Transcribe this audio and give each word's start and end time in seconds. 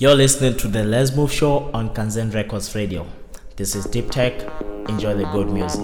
You're 0.00 0.14
listening 0.14 0.56
to 0.58 0.68
the 0.68 0.78
LesMove 0.78 1.28
Show 1.28 1.72
on 1.74 1.92
Kanzen 1.92 2.32
Records 2.32 2.72
Radio. 2.76 3.04
This 3.56 3.74
is 3.74 3.84
Deep 3.84 4.12
Tech. 4.12 4.32
Enjoy 4.88 5.12
the 5.14 5.24
good 5.32 5.50
music. 5.50 5.80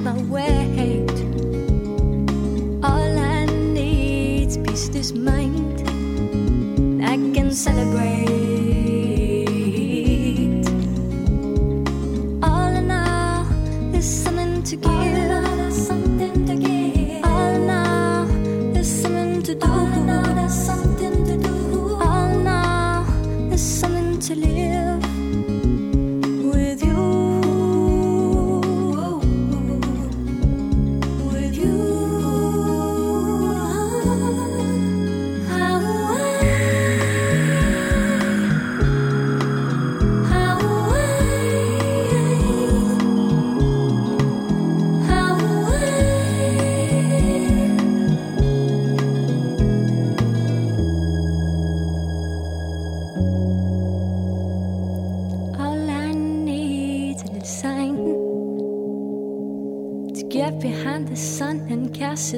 my 0.00 0.16
weight. 0.22 1.10
All 2.82 3.18
I 3.18 3.44
need's 3.46 4.56
peace 4.56 4.88
this 4.88 5.12
mind. 5.12 5.80
I 7.04 7.16
can 7.34 7.52
celebrate. 7.52 8.39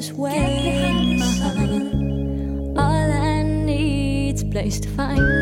this 0.02 0.12
way. 0.14 1.16
All 2.76 3.12
I 3.12 3.42
need's 3.44 4.42
place 4.42 4.80
to 4.80 4.88
find. 4.88 5.41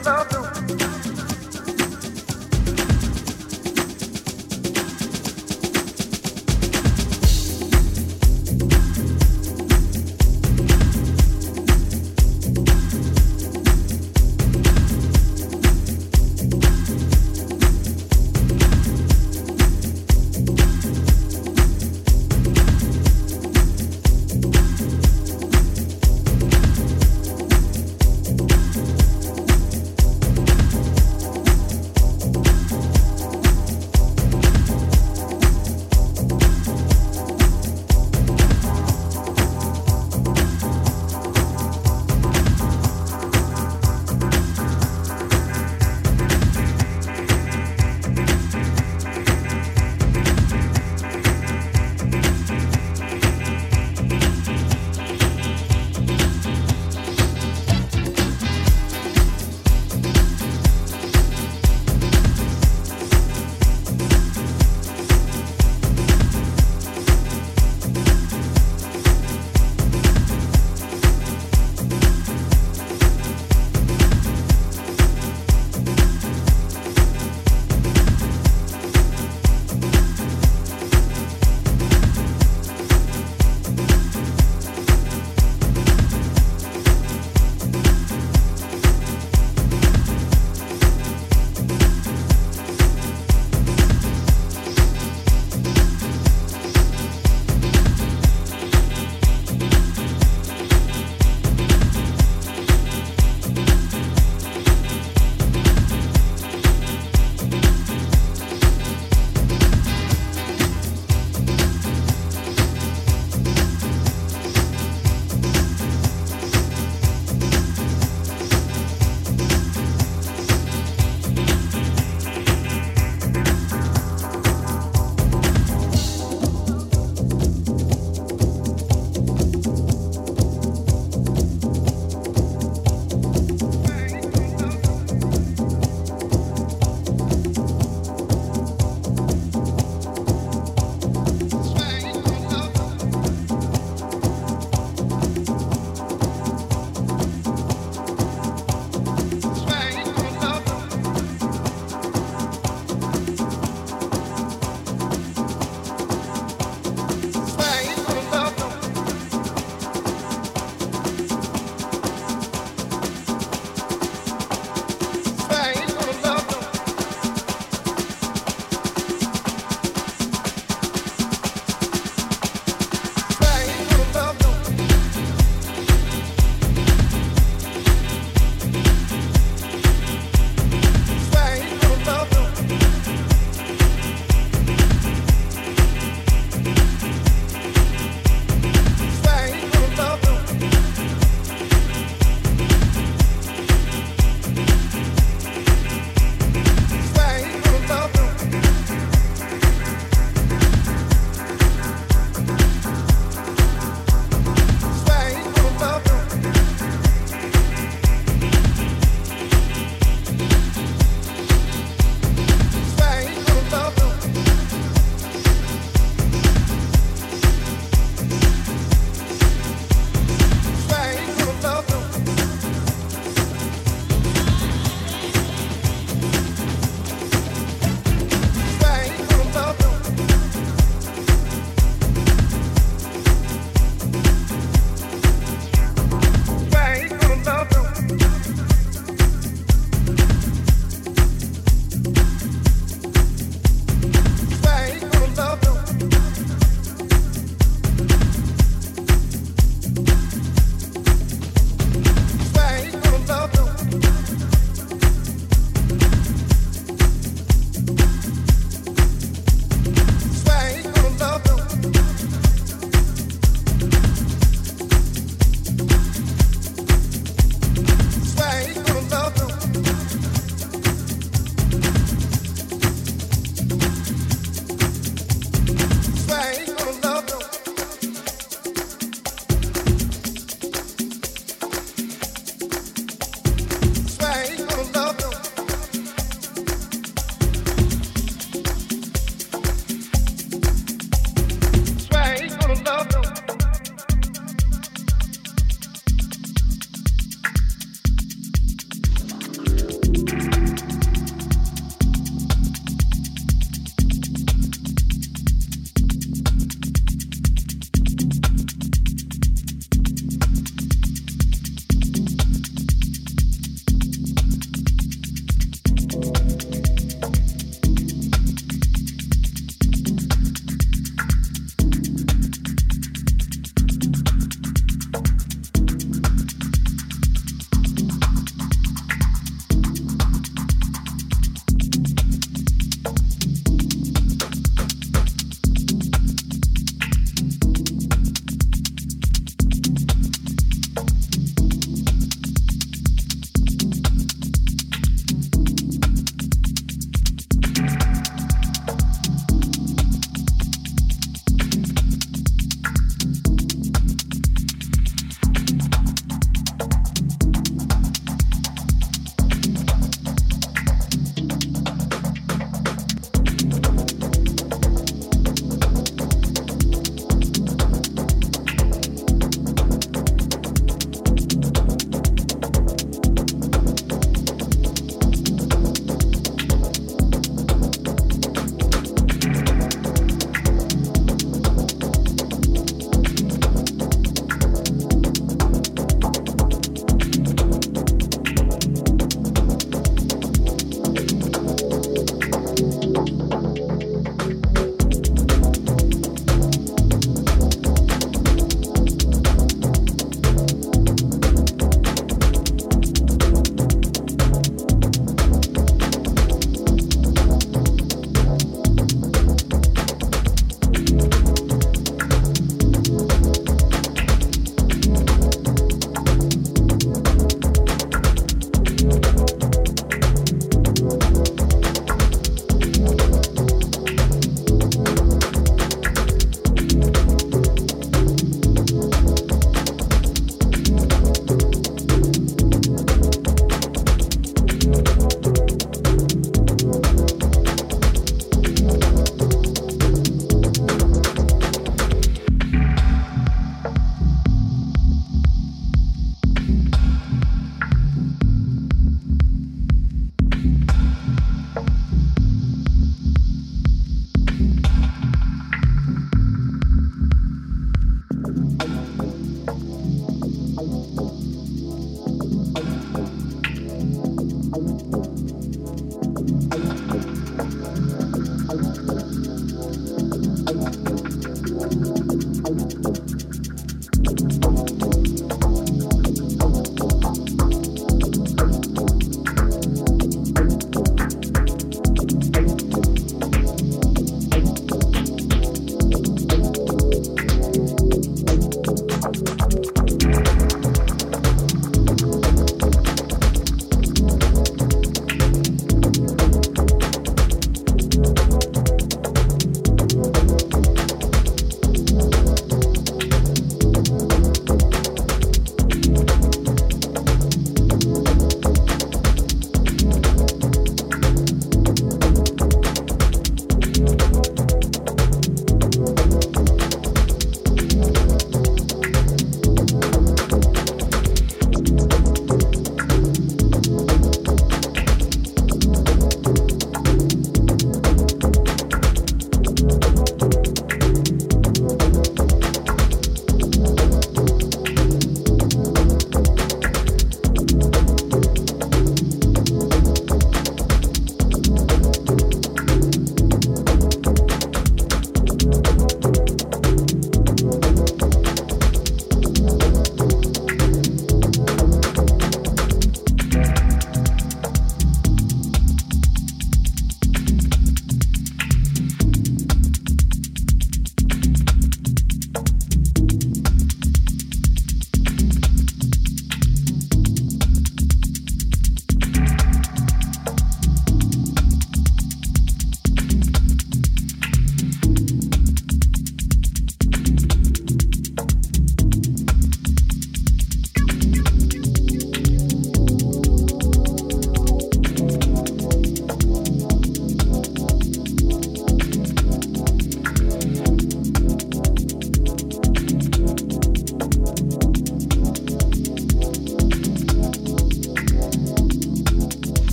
about 0.00 0.30
the 0.30 0.49